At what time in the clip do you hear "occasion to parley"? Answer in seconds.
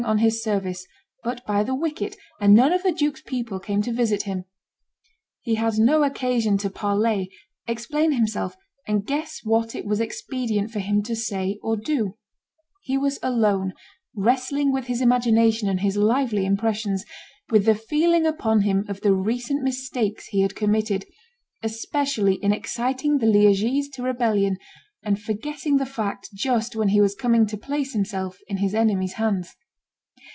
6.01-7.29